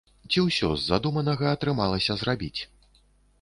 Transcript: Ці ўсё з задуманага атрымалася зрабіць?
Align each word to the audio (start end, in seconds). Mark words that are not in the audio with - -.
Ці 0.29 0.43
ўсё 0.45 0.69
з 0.75 0.81
задуманага 0.91 1.51
атрымалася 1.57 2.17
зрабіць? 2.23 2.61